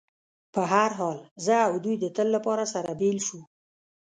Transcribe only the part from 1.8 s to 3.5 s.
دوی د تل لپاره سره بېل شو.